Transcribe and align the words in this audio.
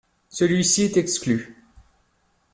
Celui-ci 0.29 0.81
est 0.81 0.97
exclu. 0.97 1.55